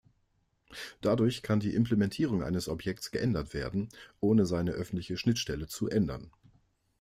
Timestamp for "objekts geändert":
2.67-3.53